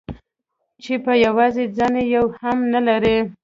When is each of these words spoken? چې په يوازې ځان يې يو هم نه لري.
چې 0.83 0.93
په 1.03 1.13
يوازې 1.25 1.63
ځان 1.77 1.93
يې 1.99 2.05
يو 2.15 2.25
هم 2.39 2.57
نه 2.73 2.81
لري. 2.87 3.17